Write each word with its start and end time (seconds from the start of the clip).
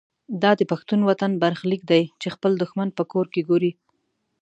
دا 0.41 0.51
د 0.59 0.61
پښتون 0.71 0.99
وطن 1.09 1.31
برخلیک 1.43 1.81
دی 1.91 2.03
چې 2.21 2.27
خپل 2.35 2.51
دښمن 2.61 2.87
په 2.97 3.03
کور 3.11 3.25
کې 3.33 3.41
ګوري. 3.49 3.71